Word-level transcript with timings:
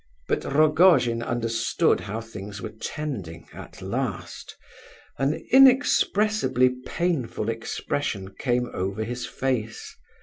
But 0.27 0.43
Rogojin 0.45 1.21
understood 1.21 1.99
how 1.99 2.21
things 2.21 2.59
were 2.59 2.71
tending, 2.81 3.47
at 3.53 3.83
last. 3.83 4.57
An 5.19 5.45
inexpressibly 5.51 6.71
painful 6.87 7.49
expression 7.49 8.33
came 8.33 8.71
over 8.73 9.03
his 9.03 9.27
face. 9.27 9.95